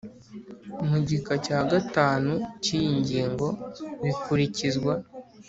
mu 0.87 0.97
gika 1.07 1.33
cya 1.45 1.59
gatanu 1.71 2.33
cy 2.63 2.69
iyi 2.77 2.89
ngingo 2.99 3.47
bikurikizwa 4.03 4.93